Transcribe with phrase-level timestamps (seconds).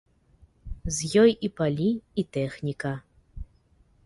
[0.95, 1.91] З ёй і палі,
[2.23, 2.95] і тэхніка.